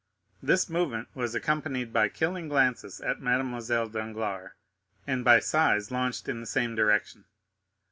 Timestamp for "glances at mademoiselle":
2.47-3.87